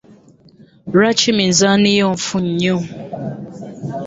[0.91, 2.77] Lwaki minzaani yon fu nnyo?